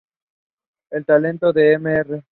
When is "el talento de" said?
0.89-1.77